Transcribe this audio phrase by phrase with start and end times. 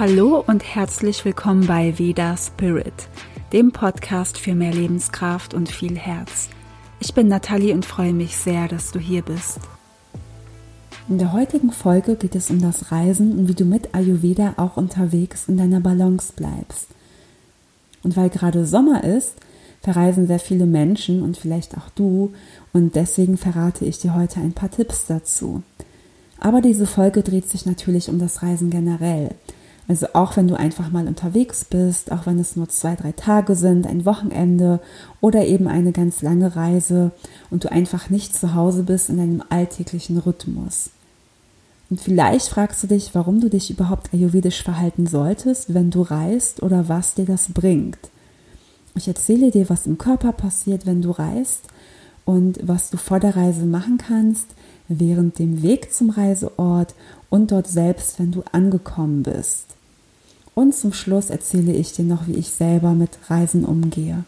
[0.00, 3.06] Hallo und herzlich willkommen bei Veda Spirit,
[3.52, 6.48] dem Podcast für mehr Lebenskraft und viel Herz.
[7.00, 9.58] Ich bin Nathalie und freue mich sehr, dass du hier bist.
[11.10, 14.78] In der heutigen Folge geht es um das Reisen und wie du mit Ayurveda auch
[14.78, 16.86] unterwegs in deiner Balance bleibst.
[18.02, 19.34] Und weil gerade Sommer ist,
[19.82, 22.32] verreisen sehr viele Menschen und vielleicht auch du
[22.72, 25.62] und deswegen verrate ich dir heute ein paar Tipps dazu.
[26.38, 29.34] Aber diese Folge dreht sich natürlich um das Reisen generell.
[29.90, 33.56] Also auch wenn du einfach mal unterwegs bist, auch wenn es nur zwei, drei Tage
[33.56, 34.78] sind, ein Wochenende
[35.20, 37.10] oder eben eine ganz lange Reise
[37.50, 40.90] und du einfach nicht zu Hause bist in deinem alltäglichen Rhythmus.
[41.90, 46.62] Und vielleicht fragst du dich, warum du dich überhaupt ayurvedisch verhalten solltest, wenn du reist
[46.62, 47.98] oder was dir das bringt.
[48.94, 51.62] Ich erzähle dir, was im Körper passiert, wenn du reist
[52.24, 54.46] und was du vor der Reise machen kannst,
[54.86, 56.94] während dem Weg zum Reiseort
[57.28, 59.79] und dort selbst, wenn du angekommen bist.
[60.60, 64.24] Und zum Schluss erzähle ich dir noch, wie ich selber mit Reisen umgehe.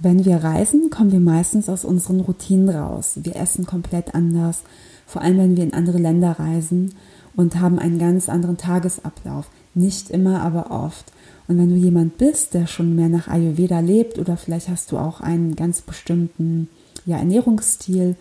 [0.00, 3.20] Wenn wir reisen, kommen wir meistens aus unseren Routinen raus.
[3.22, 4.62] Wir essen komplett anders,
[5.06, 6.96] vor allem wenn wir in andere Länder reisen
[7.36, 9.48] und haben einen ganz anderen Tagesablauf.
[9.74, 11.12] Nicht immer, aber oft.
[11.46, 14.98] Und wenn du jemand bist, der schon mehr nach Ayurveda lebt oder vielleicht hast du
[14.98, 16.68] auch einen ganz bestimmten
[17.06, 18.16] ja, Ernährungsstil,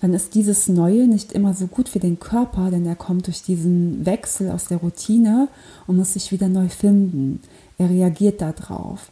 [0.00, 3.42] dann ist dieses Neue nicht immer so gut für den Körper, denn er kommt durch
[3.42, 5.48] diesen Wechsel aus der Routine
[5.86, 7.40] und muss sich wieder neu finden.
[7.78, 9.10] Er reagiert darauf.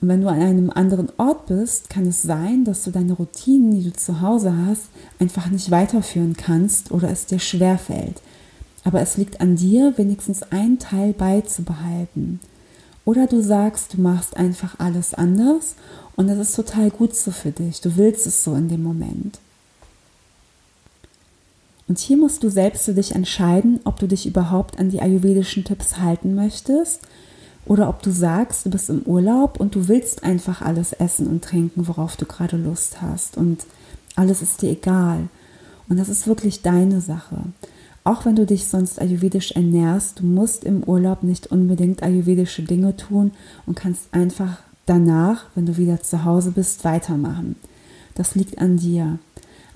[0.00, 3.72] Und wenn du an einem anderen Ort bist, kann es sein, dass du deine Routinen,
[3.72, 8.20] die du zu Hause hast, einfach nicht weiterführen kannst oder es dir schwerfällt.
[8.84, 12.40] Aber es liegt an dir, wenigstens einen Teil beizubehalten.
[13.06, 15.74] Oder du sagst, du machst einfach alles anders
[16.16, 17.80] und das ist total gut so für dich.
[17.80, 19.38] Du willst es so in dem Moment.
[21.86, 25.64] Und hier musst du selbst für dich entscheiden, ob du dich überhaupt an die ayurvedischen
[25.64, 27.00] Tipps halten möchtest
[27.66, 31.44] oder ob du sagst, du bist im Urlaub und du willst einfach alles essen und
[31.44, 33.64] trinken, worauf du gerade Lust hast und
[34.16, 35.28] alles ist dir egal.
[35.88, 37.36] Und das ist wirklich deine Sache.
[38.04, 42.96] Auch wenn du dich sonst ayurvedisch ernährst, du musst im Urlaub nicht unbedingt ayurvedische Dinge
[42.96, 43.32] tun
[43.66, 47.56] und kannst einfach danach, wenn du wieder zu Hause bist, weitermachen.
[48.14, 49.18] Das liegt an dir.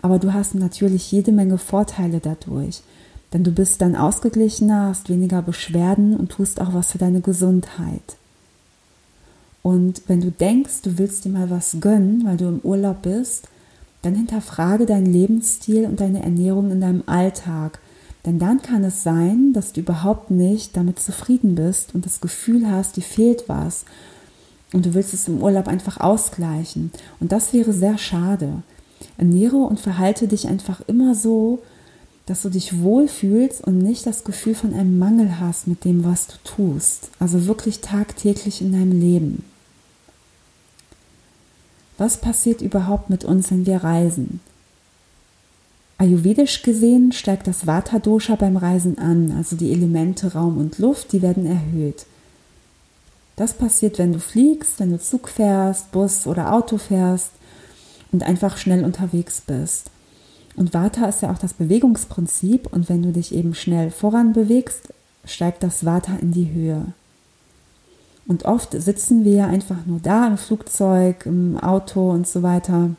[0.03, 2.83] Aber du hast natürlich jede Menge Vorteile dadurch.
[3.33, 8.17] Denn du bist dann ausgeglichener, hast weniger Beschwerden und tust auch was für deine Gesundheit.
[9.63, 13.49] Und wenn du denkst, du willst dir mal was gönnen, weil du im Urlaub bist,
[14.03, 17.81] dann hinterfrage deinen Lebensstil und deine Ernährung in deinem Alltag.
[18.25, 22.71] Denn dann kann es sein, dass du überhaupt nicht damit zufrieden bist und das Gefühl
[22.71, 23.85] hast, dir fehlt was.
[24.73, 26.93] Und du willst es im Urlaub einfach ausgleichen.
[27.21, 28.63] Und das wäre sehr schade.
[29.17, 31.61] Ernähre und verhalte dich einfach immer so,
[32.27, 36.27] dass du dich wohlfühlst und nicht das Gefühl von einem Mangel hast mit dem, was
[36.27, 37.09] du tust.
[37.19, 39.45] Also wirklich tagtäglich in deinem Leben.
[41.97, 44.41] Was passiert überhaupt mit uns, wenn wir reisen?
[45.97, 51.23] Ayurvedisch gesehen steigt das Vata-Dosha beim Reisen an, also die Elemente Raum und Luft, die
[51.23, 52.07] werden erhöht.
[53.35, 57.31] Das passiert, wenn du fliegst, wenn du Zug fährst, Bus oder Auto fährst
[58.13, 59.91] und einfach schnell unterwegs bist.
[60.57, 64.93] Und Vata ist ja auch das Bewegungsprinzip und wenn du dich eben schnell voran bewegst,
[65.25, 66.87] steigt das Vata in die Höhe.
[68.27, 72.91] Und oft sitzen wir einfach nur da im Flugzeug, im Auto und so weiter.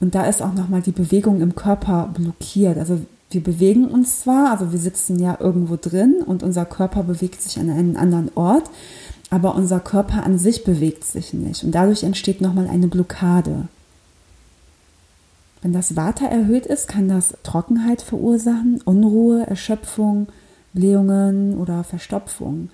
[0.00, 2.78] Und da ist auch nochmal die Bewegung im Körper blockiert.
[2.78, 7.40] Also wir bewegen uns zwar, also wir sitzen ja irgendwo drin und unser Körper bewegt
[7.42, 8.64] sich an einen anderen Ort,
[9.30, 11.62] aber unser Körper an sich bewegt sich nicht.
[11.62, 13.68] Und dadurch entsteht nochmal eine Blockade.
[15.62, 20.28] Wenn das Vata erhöht ist, kann das Trockenheit verursachen, Unruhe, Erschöpfung,
[20.72, 22.70] Blähungen oder Verstopfung.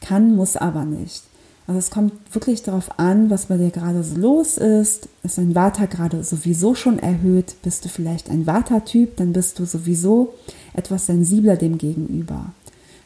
[0.00, 1.24] Kann, muss aber nicht.
[1.66, 5.08] Also es kommt wirklich darauf an, was bei dir gerade so los ist.
[5.22, 7.54] Ist dein Vata gerade sowieso schon erhöht?
[7.62, 9.16] Bist du vielleicht ein Vata-Typ?
[9.16, 10.34] Dann bist du sowieso
[10.74, 12.46] etwas sensibler dem gegenüber.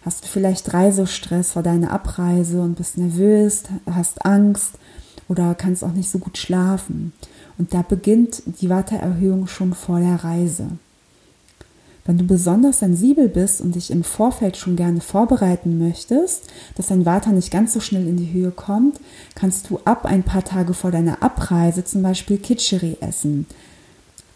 [0.03, 4.75] Hast du vielleicht Reisestress vor deiner Abreise und bist nervös, hast Angst
[5.29, 7.13] oder kannst auch nicht so gut schlafen?
[7.59, 10.69] Und da beginnt die Watteerhöhung schon vor der Reise.
[12.07, 16.45] Wenn du besonders sensibel bist und dich im Vorfeld schon gerne vorbereiten möchtest,
[16.77, 19.01] dass dein Vata nicht ganz so schnell in die Höhe kommt,
[19.35, 23.47] kannst du ab ein paar Tage vor deiner Abreise zum Beispiel Kitscheri essen.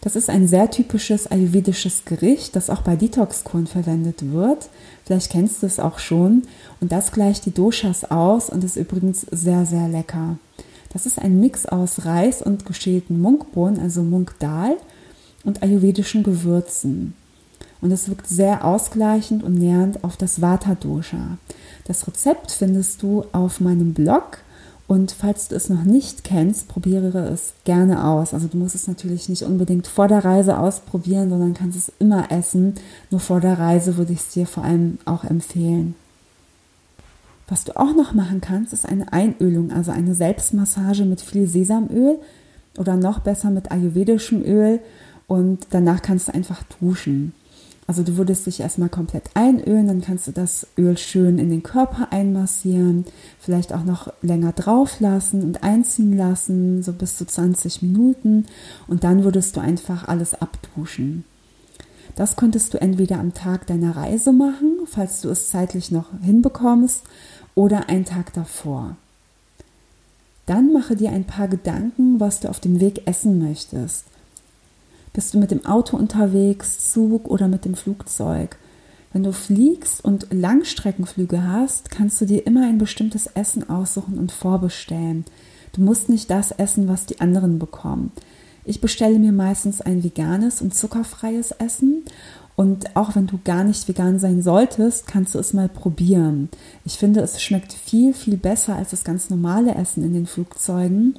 [0.01, 4.69] Das ist ein sehr typisches ayurvedisches Gericht, das auch bei Detox-Kuren verwendet wird.
[5.05, 6.45] Vielleicht kennst du es auch schon.
[6.81, 10.39] Und das gleicht die Doshas aus und ist übrigens sehr, sehr lecker.
[10.93, 14.77] Das ist ein Mix aus Reis und geschälten Munkbohnen, also Munkdal,
[15.45, 17.15] und ayurvedischen Gewürzen.
[17.81, 21.39] und es wirkt sehr ausgleichend und nährend auf das Vata Dosha.
[21.85, 24.39] Das Rezept findest du auf meinem Blog
[24.87, 28.35] und falls du es noch nicht kennst, probiere es gerne aus.
[28.35, 32.33] Also du musst es natürlich nicht unbedingt vor der Reise ausprobieren, sondern kannst es immer
[32.33, 32.75] essen.
[33.11, 35.95] Nur vor der Reise würde ich es dir vor allem auch empfehlen.
[37.51, 42.19] Was du auch noch machen kannst, ist eine Einölung, also eine Selbstmassage mit viel Sesamöl
[42.79, 44.79] oder noch besser mit ayurvedischem Öl
[45.27, 47.35] und danach kannst du einfach duschen.
[47.89, 51.65] Also du würdest dich erstmal komplett einölen, dann kannst du das Öl schön in den
[51.65, 53.05] Körper einmassieren,
[53.41, 58.47] vielleicht auch noch länger drauf lassen und einziehen lassen, so bis zu 20 Minuten
[58.87, 61.25] und dann würdest du einfach alles abduschen.
[62.15, 67.03] Das könntest du entweder am Tag deiner Reise machen, falls du es zeitlich noch hinbekommst,
[67.61, 68.97] oder einen Tag davor.
[70.47, 74.07] Dann mache dir ein paar Gedanken, was du auf dem Weg essen möchtest.
[75.13, 78.57] Bist du mit dem Auto unterwegs, Zug oder mit dem Flugzeug?
[79.13, 84.33] Wenn du fliegst und Langstreckenflüge hast, kannst du dir immer ein bestimmtes Essen aussuchen und
[84.33, 85.27] vorbestellen.
[85.75, 88.11] Du musst nicht das essen, was die anderen bekommen.
[88.65, 92.05] Ich bestelle mir meistens ein veganes und zuckerfreies Essen
[92.57, 96.51] und auch wenn du gar nicht vegan sein solltest, kannst du es mal probieren.
[96.85, 101.15] Ich finde, es schmeckt viel, viel besser als das ganz normale Essen in den Flugzeugen.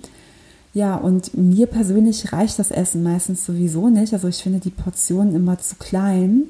[0.73, 4.13] Ja, und mir persönlich reicht das Essen meistens sowieso nicht.
[4.13, 6.43] Also ich finde die Portionen immer zu klein.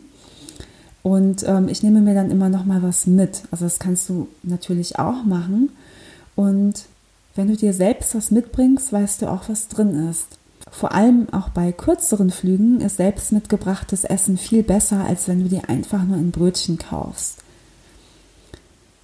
[1.04, 3.44] Und ähm, ich nehme mir dann immer noch mal was mit.
[3.50, 5.70] Also das kannst du natürlich auch machen.
[6.36, 6.84] Und
[7.36, 10.28] wenn du dir selbst was mitbringst, weißt du auch, was drin ist.
[10.72, 15.50] Vor allem auch bei kürzeren Flügen ist selbst mitgebrachtes Essen viel besser, als wenn du
[15.50, 17.44] dir einfach nur ein Brötchen kaufst.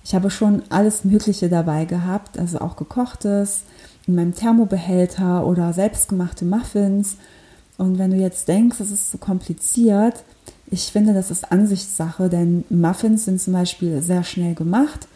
[0.04, 3.64] Ich habe schon alles Mögliche dabei gehabt, also auch gekochtes,
[4.08, 7.18] in meinem Thermobehälter oder selbstgemachte Muffins.
[7.78, 10.24] Und wenn du jetzt denkst, es ist so kompliziert,
[10.70, 15.08] ich finde, das ist Ansichtssache, denn Muffins sind zum Beispiel sehr schnell gemacht.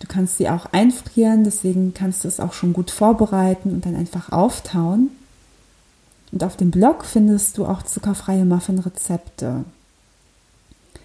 [0.00, 3.94] Du kannst sie auch einfrieren, deswegen kannst du es auch schon gut vorbereiten und dann
[3.94, 5.10] einfach auftauen.
[6.32, 9.64] Und auf dem Blog findest du auch zuckerfreie Muffin-Rezepte.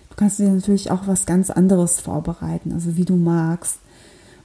[0.10, 3.80] Du kannst dir natürlich auch was ganz anderes vorbereiten, also wie du magst.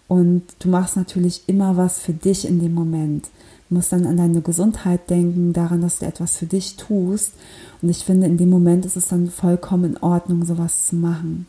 [0.09, 3.31] Und du machst natürlich immer was für dich in dem Moment.
[3.69, 7.33] Du musst dann an deine Gesundheit denken, daran, dass du etwas für dich tust.
[7.81, 11.47] Und ich finde, in dem Moment ist es dann vollkommen in Ordnung, sowas zu machen.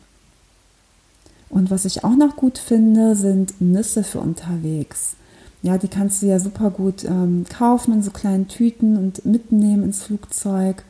[1.50, 5.16] Und was ich auch noch gut finde, sind Nüsse für unterwegs.
[5.64, 9.82] Ja, die kannst du ja super gut ähm, kaufen in so kleinen Tüten und mitnehmen
[9.82, 10.84] ins Flugzeug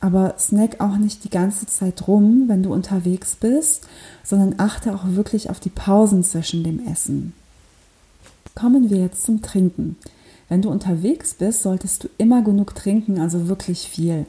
[0.00, 3.88] aber snack auch nicht die ganze Zeit rum, wenn du unterwegs bist,
[4.22, 7.32] sondern achte auch wirklich auf die Pausen zwischen dem Essen.
[8.54, 9.96] Kommen wir jetzt zum Trinken.
[10.48, 14.26] Wenn du unterwegs bist, solltest du immer genug trinken, also wirklich viel.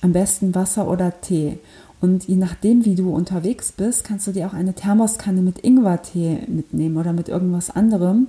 [0.00, 1.58] Am besten Wasser oder Tee.
[2.00, 6.40] Und je nachdem, wie du unterwegs bist, kannst du dir auch eine Thermoskanne mit Ingwertee
[6.46, 8.28] mitnehmen oder mit irgendwas anderem.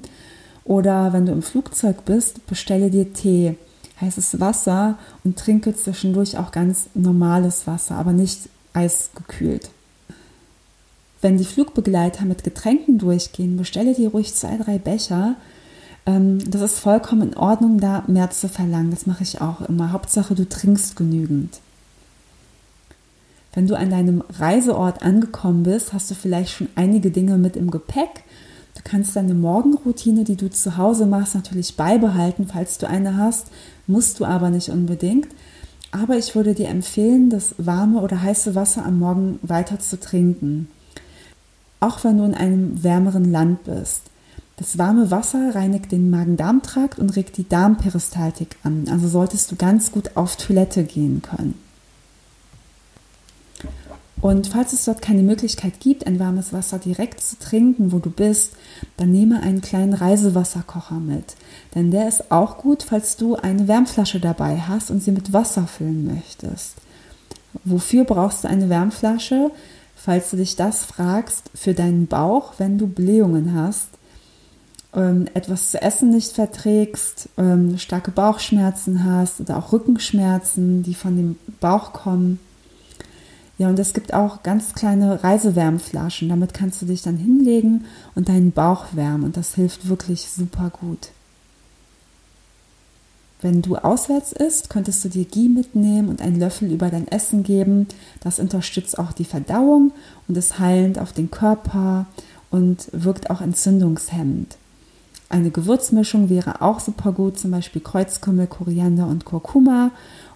[0.68, 3.56] Oder wenn du im Flugzeug bist, bestelle dir Tee
[4.02, 9.70] heißes Wasser und trinke zwischendurch auch ganz normales Wasser, aber nicht eisgekühlt.
[11.22, 15.36] Wenn die Flugbegleiter mit Getränken durchgehen, bestelle dir ruhig zwei, drei Becher.
[16.06, 18.92] Ähm, das ist vollkommen in Ordnung, da mehr zu verlangen.
[18.92, 19.94] Das mache ich auch immer.
[19.94, 21.60] Hauptsache, du trinkst genügend.
[23.54, 27.72] Wenn du an deinem Reiseort angekommen bist, hast du vielleicht schon einige Dinge mit im
[27.72, 28.24] Gepäck.
[28.78, 33.48] Du kannst deine Morgenroutine, die du zu Hause machst, natürlich beibehalten, falls du eine hast
[33.88, 35.28] musst du aber nicht unbedingt.
[35.92, 40.68] Aber ich würde dir empfehlen, das warme oder heiße Wasser am Morgen weiter zu trinken.
[41.80, 44.04] Auch wenn du in einem wärmeren Land bist.
[44.58, 48.86] Das warme Wasser reinigt den Magen-Darm-Trakt und regt die Darmperistaltik an.
[48.92, 51.54] Also solltest du ganz gut auf Toilette gehen können.
[54.20, 58.10] Und falls es dort keine Möglichkeit gibt, ein warmes Wasser direkt zu trinken, wo du
[58.10, 58.54] bist,
[58.98, 61.36] dann nehme einen kleinen Reisewasserkocher mit.
[61.76, 65.68] Denn der ist auch gut, falls du eine Wärmflasche dabei hast und sie mit Wasser
[65.68, 66.76] füllen möchtest.
[67.64, 69.52] Wofür brauchst du eine Wärmflasche?
[69.96, 73.90] Falls du dich das fragst, für deinen Bauch, wenn du Blähungen hast,
[74.96, 81.18] ähm, etwas zu essen nicht verträgst, ähm, starke Bauchschmerzen hast oder auch Rückenschmerzen, die von
[81.18, 82.40] dem Bauch kommen
[83.58, 86.30] ja, und es gibt auch ganz kleine Reisewärmflaschen.
[86.30, 89.24] Damit kannst du dich dann hinlegen und deinen Bauch wärmen.
[89.24, 91.10] Und das hilft wirklich super gut.
[93.42, 97.44] Wenn du auswärts isst, könntest du dir Ghee mitnehmen und einen Löffel über dein Essen
[97.44, 97.88] geben.
[98.20, 99.92] Das unterstützt auch die Verdauung
[100.28, 102.06] und ist heilend auf den Körper
[102.52, 104.58] und wirkt auch entzündungshemmend.
[105.30, 109.92] Eine Gewürzmischung wäre auch super gut, zum Beispiel Kreuzkümmel, Koriander und Kurkuma.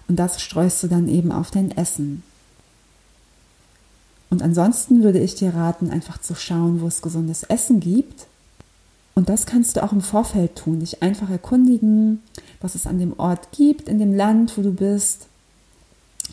[0.08, 2.22] Und das streust du dann eben auf dein Essen.
[4.32, 8.28] Und ansonsten würde ich dir raten, einfach zu schauen, wo es gesundes Essen gibt.
[9.14, 12.22] Und das kannst du auch im Vorfeld tun, dich einfach erkundigen,
[12.62, 15.26] was es an dem Ort gibt, in dem Land, wo du bist,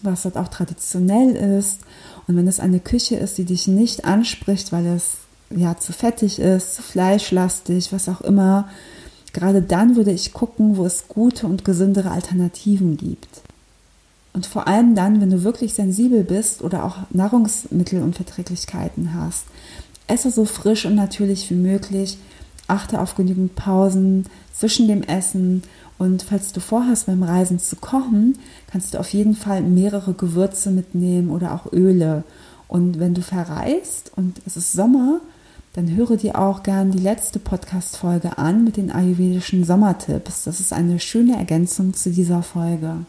[0.01, 1.82] was dort auch traditionell ist.
[2.25, 5.18] Und wenn es eine Küche ist, die dich nicht anspricht, weil es
[5.50, 8.70] ja zu fettig ist, zu fleischlastig, was auch immer,
[9.34, 13.41] gerade dann würde ich gucken, wo es gute und gesündere Alternativen gibt.
[14.33, 19.45] Und vor allem dann, wenn du wirklich sensibel bist oder auch Nahrungsmittelunverträglichkeiten hast,
[20.07, 22.17] esse so frisch und natürlich wie möglich,
[22.67, 25.63] achte auf genügend Pausen zwischen dem Essen
[26.00, 28.39] und falls du vorhast, beim Reisen zu kochen,
[28.71, 32.24] kannst du auf jeden Fall mehrere Gewürze mitnehmen oder auch Öle.
[32.69, 35.19] Und wenn du verreist und es ist Sommer,
[35.74, 40.45] dann höre dir auch gern die letzte Podcast-Folge an mit den ayurvedischen Sommertipps.
[40.45, 43.00] Das ist eine schöne Ergänzung zu dieser Folge.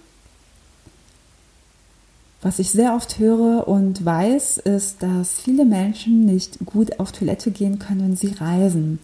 [2.43, 7.51] Was ich sehr oft höre und weiß, ist, dass viele Menschen nicht gut auf Toilette
[7.51, 8.99] gehen können, wenn sie reisen.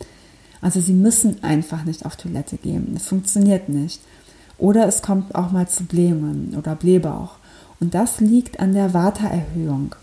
[0.62, 2.94] Also sie müssen einfach nicht auf Toilette gehen.
[2.96, 4.00] Es funktioniert nicht.
[4.56, 7.36] Oder es kommt auch mal zu Blähungen oder Blähbauch.
[7.78, 9.94] Und das liegt an der Watererhöhung.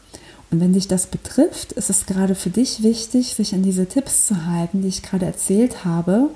[0.52, 4.28] Und wenn dich das betrifft, ist es gerade für dich wichtig, sich an diese Tipps
[4.28, 6.30] zu halten, die ich gerade erzählt habe.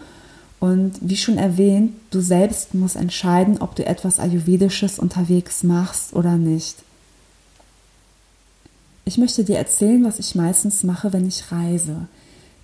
[0.59, 6.37] Und wie schon erwähnt, du selbst musst entscheiden, ob du etwas Ayurvedisches unterwegs machst oder
[6.37, 6.86] nicht.
[9.07, 12.09] Ich möchte dir erzählen, was ich meistens mache, wenn ich reise.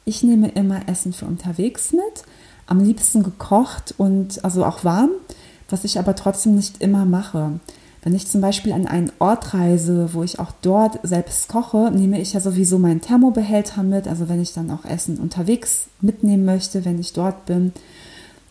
[0.04, 2.26] Ich nehme immer Essen für unterwegs mit,
[2.68, 5.12] am liebsten gekocht und also auch warm,
[5.70, 7.62] was ich aber trotzdem nicht immer mache.
[8.02, 12.20] Wenn ich zum Beispiel an einen Ort reise, wo ich auch dort selbst koche, nehme
[12.20, 14.10] ich ja sowieso meinen Thermobehälter mit.
[14.10, 17.72] Also wenn ich dann auch Essen unterwegs mitnehmen möchte, wenn ich dort bin.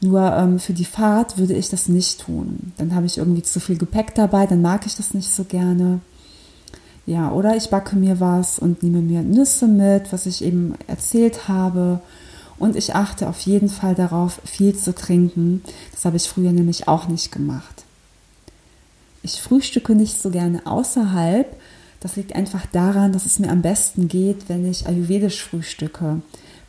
[0.01, 2.73] Nur ähm, für die Fahrt würde ich das nicht tun.
[2.79, 6.01] Dann habe ich irgendwie zu viel Gepäck dabei, dann mag ich das nicht so gerne.
[7.07, 11.49] Ja, oder ich backe mir was und nehme mir Nüsse mit, was ich eben erzählt
[11.49, 12.01] habe.
[12.59, 15.63] Und ich achte auf jeden Fall darauf, viel zu trinken.
[15.91, 17.85] Das habe ich früher nämlich auch nicht gemacht.
[19.25, 21.47] Ich frühstücke nicht so gerne außerhalb.
[21.99, 26.21] Das liegt einfach daran, dass es mir am besten geht, wenn ich ayurvedisch frühstücke.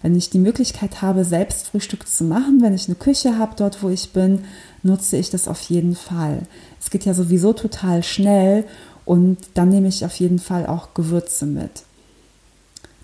[0.02, 3.82] Wenn ich die Möglichkeit habe, selbst Frühstück zu machen, wenn ich eine Küche habe dort,
[3.82, 4.42] wo ich bin,
[4.84, 6.42] nutze ich das auf jeden Fall.
[6.80, 8.66] Es geht ja sowieso total schnell
[9.06, 11.84] und dann nehme ich auf jeden Fall auch Gewürze mit.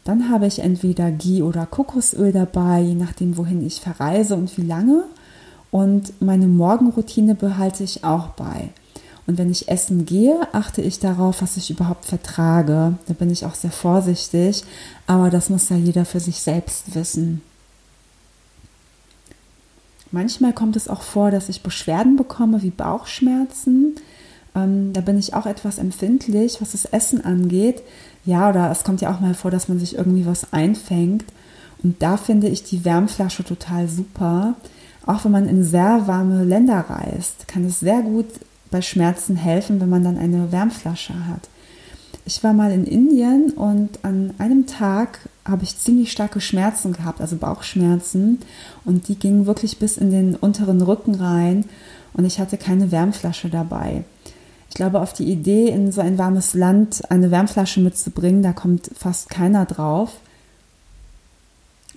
[0.03, 4.63] Dann habe ich entweder Ghee oder Kokosöl dabei, je nachdem, wohin ich verreise und wie
[4.63, 5.03] lange.
[5.72, 8.70] Und meine Morgenroutine behalte ich auch bei.
[9.27, 12.96] Und wenn ich essen gehe, achte ich darauf, was ich überhaupt vertrage.
[13.06, 14.63] Da bin ich auch sehr vorsichtig,
[15.06, 17.44] aber das muss ja jeder für sich selbst wissen.
[20.12, 23.96] Manchmal kommt es auch vor, dass ich Beschwerden bekomme wie Bauchschmerzen.
[24.56, 27.82] Ähm, da bin ich auch etwas empfindlich, was das Essen angeht.
[28.25, 31.25] Ja, oder es kommt ja auch mal vor, dass man sich irgendwie was einfängt.
[31.84, 34.56] Und da finde ich die Wärmflasche total super.
[35.06, 38.27] Auch wenn man in sehr warme Länder reist, kann es sehr gut
[38.70, 41.50] bei Schmerzen helfen, wenn man dann eine Wärmflasche hat.
[42.25, 47.22] Ich war mal in Indien und an einem Tag habe ich ziemlich starke Schmerzen gehabt,
[47.22, 48.39] also Bauchschmerzen.
[48.86, 51.65] Und die gingen wirklich bis in den unteren Rücken rein.
[52.13, 54.03] Und ich hatte keine Wärmflasche dabei.
[54.69, 58.91] Ich glaube, auf die Idee, in so ein warmes Land eine Wärmflasche mitzubringen, da kommt
[58.95, 60.13] fast keiner drauf.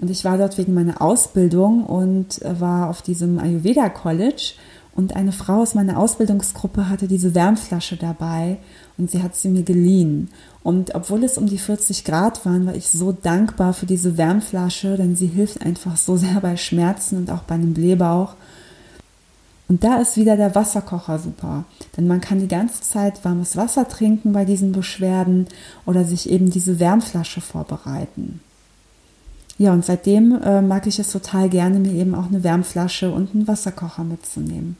[0.00, 4.54] Und ich war dort wegen meiner Ausbildung und war auf diesem Ayurveda College
[4.94, 8.58] und eine Frau aus meiner Ausbildungsgruppe hatte diese Wärmflasche dabei
[8.98, 10.28] und sie hat sie mir geliehen.
[10.62, 14.96] Und obwohl es um die 40 Grad waren, war ich so dankbar für diese Wärmflasche,
[14.96, 18.34] denn sie hilft einfach so sehr bei Schmerzen und auch bei einem Blähbauch.
[19.72, 21.64] Und da ist wieder der Wasserkocher super,
[21.96, 25.46] denn man kann die ganze Zeit warmes Wasser trinken bei diesen Beschwerden
[25.86, 28.40] oder sich eben diese Wärmflasche vorbereiten.
[29.56, 33.34] Ja, und seitdem äh, mag ich es total gerne, mir eben auch eine Wärmflasche und
[33.34, 34.76] einen Wasserkocher mitzunehmen.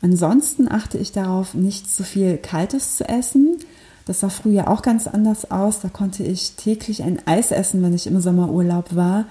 [0.00, 3.58] Ansonsten achte ich darauf, nicht zu viel Kaltes zu essen.
[4.06, 5.80] Das sah früher auch ganz anders aus.
[5.80, 9.24] Da konnte ich täglich ein Eis essen, wenn ich im Sommerurlaub war.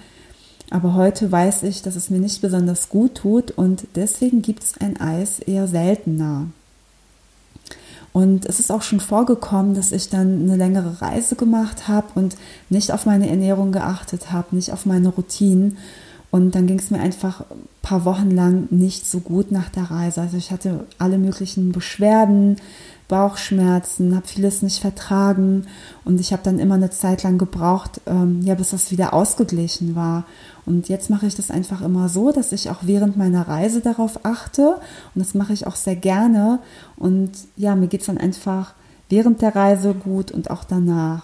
[0.71, 4.79] Aber heute weiß ich, dass es mir nicht besonders gut tut und deswegen gibt es
[4.79, 6.47] ein Eis eher seltener.
[8.13, 12.37] Und es ist auch schon vorgekommen, dass ich dann eine längere Reise gemacht habe und
[12.69, 15.77] nicht auf meine Ernährung geachtet habe, nicht auf meine Routinen.
[16.29, 19.91] Und dann ging es mir einfach ein paar Wochen lang nicht so gut nach der
[19.91, 20.21] Reise.
[20.21, 22.55] Also ich hatte alle möglichen Beschwerden,
[23.11, 25.67] Bauchschmerzen, habe vieles nicht vertragen
[26.05, 29.97] und ich habe dann immer eine Zeit lang gebraucht, ähm, ja, bis das wieder ausgeglichen
[29.97, 30.23] war.
[30.65, 34.25] Und jetzt mache ich das einfach immer so, dass ich auch während meiner Reise darauf
[34.25, 34.77] achte
[35.13, 36.59] und das mache ich auch sehr gerne.
[36.95, 38.73] Und ja, mir geht es dann einfach
[39.09, 41.23] während der Reise gut und auch danach.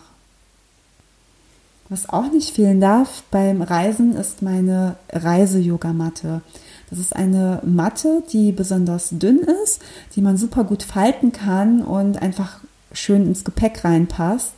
[1.87, 6.41] Was auch nicht fehlen darf beim Reisen ist meine Reise-Yogamatte.
[6.89, 9.81] Das ist eine Matte, die besonders dünn ist,
[10.15, 12.59] die man super gut falten kann und einfach
[12.93, 14.53] schön ins Gepäck reinpasst.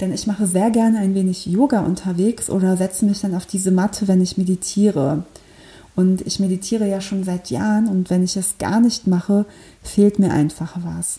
[0.00, 3.70] Denn ich mache sehr gerne ein wenig Yoga unterwegs oder setze mich dann auf diese
[3.70, 5.24] Matte, wenn ich meditiere.
[5.96, 9.44] Und ich meditiere ja schon seit Jahren und wenn ich es gar nicht mache,
[9.82, 11.18] fehlt mir einfach was.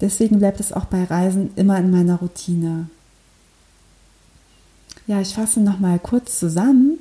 [0.00, 2.86] Deswegen bleibt es auch bei Reisen immer in meiner Routine.
[5.08, 6.98] Ja, ich fasse nochmal kurz zusammen.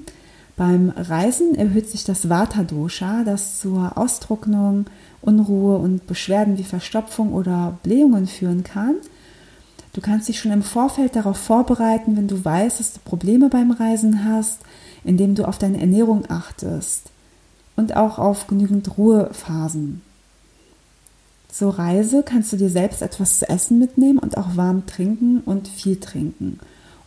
[0.57, 4.85] Beim Reisen erhöht sich das Vata-Dosha, das zur Austrocknung,
[5.21, 8.95] Unruhe und Beschwerden wie Verstopfung oder Blähungen führen kann.
[9.93, 13.71] Du kannst dich schon im Vorfeld darauf vorbereiten, wenn du weißt, dass du Probleme beim
[13.71, 14.59] Reisen hast,
[15.03, 17.11] indem du auf deine Ernährung achtest
[17.75, 20.01] und auch auf genügend Ruhephasen.
[21.49, 25.67] Zur Reise kannst du dir selbst etwas zu essen mitnehmen und auch warm trinken und
[25.67, 26.59] viel trinken.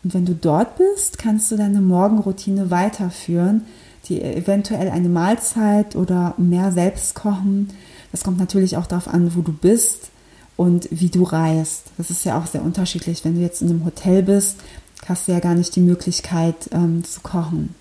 [0.04, 3.62] Und wenn du dort bist, kannst du deine Morgenroutine weiterführen,
[4.06, 7.70] die eventuell eine Mahlzeit oder mehr selbst kochen.
[8.12, 10.10] Das kommt natürlich auch darauf an, wo du bist
[10.56, 11.84] und wie du reist.
[11.96, 13.24] Das ist ja auch sehr unterschiedlich.
[13.24, 14.58] Wenn du jetzt in einem Hotel bist,
[15.06, 17.74] hast du ja gar nicht die Möglichkeit ähm, zu kochen.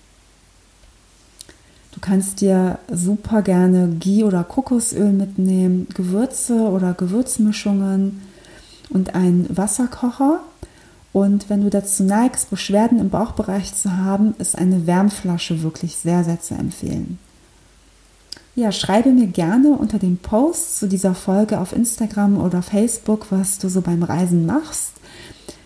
[1.92, 8.22] Du kannst dir super gerne Ghee oder Kokosöl mitnehmen, Gewürze oder Gewürzmischungen
[8.90, 10.40] und einen Wasserkocher.
[11.14, 16.24] Und wenn du dazu neigst, Beschwerden im Bauchbereich zu haben, ist eine Wärmflasche wirklich sehr,
[16.24, 17.20] sehr zu empfehlen.
[18.56, 23.60] Ja, schreibe mir gerne unter dem Post zu dieser Folge auf Instagram oder Facebook, was
[23.60, 24.90] du so beim Reisen machst,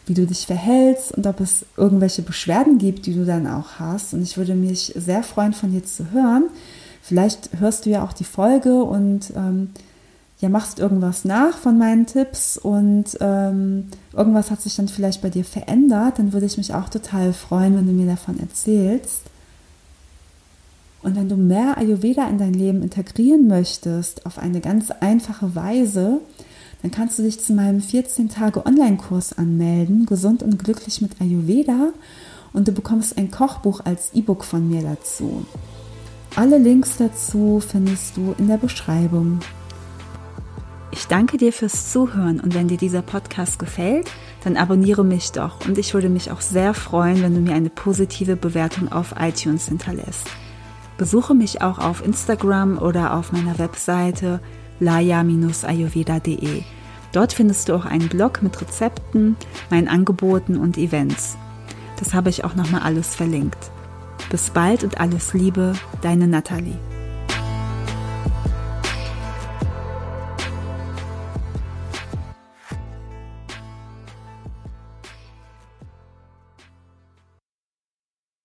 [0.04, 4.12] wie du dich verhältst und ob es irgendwelche Beschwerden gibt, die du dann auch hast.
[4.12, 6.44] Und ich würde mich sehr freuen, von dir zu hören.
[7.00, 9.70] Vielleicht hörst du ja auch die Folge und ähm,
[10.40, 15.30] ja, machst irgendwas nach von meinen Tipps und ähm, irgendwas hat sich dann vielleicht bei
[15.30, 19.22] dir verändert, dann würde ich mich auch total freuen, wenn du mir davon erzählst.
[21.02, 26.20] Und wenn du mehr Ayurveda in dein Leben integrieren möchtest, auf eine ganz einfache Weise,
[26.82, 31.92] dann kannst du dich zu meinem 14-Tage-Online-Kurs anmelden, gesund und glücklich mit Ayurveda,
[32.52, 35.44] und du bekommst ein Kochbuch als E-Book von mir dazu.
[36.34, 39.40] Alle Links dazu findest du in der Beschreibung.
[40.98, 44.10] Ich danke dir fürs Zuhören und wenn dir dieser Podcast gefällt,
[44.42, 47.70] dann abonniere mich doch und ich würde mich auch sehr freuen, wenn du mir eine
[47.70, 50.28] positive Bewertung auf iTunes hinterlässt.
[50.96, 54.40] Besuche mich auch auf Instagram oder auf meiner Webseite
[54.80, 56.62] laya-ayurveda.de.
[57.12, 59.36] Dort findest du auch einen Blog mit Rezepten,
[59.70, 61.36] meinen Angeboten und Events.
[62.00, 63.70] Das habe ich auch nochmal alles verlinkt.
[64.30, 66.76] Bis bald und alles Liebe, deine Nathalie.